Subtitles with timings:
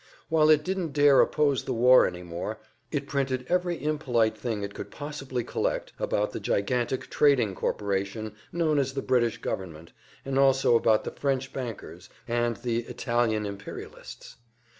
[0.29, 2.57] While it didn't dare oppose the war any more,
[2.91, 8.79] it printed every impolite thing it could possibly collect about the "gigantic trading corporation" known
[8.79, 9.91] as the British Government,
[10.25, 14.37] and also about the "French bankers" and the "Italian imperialists."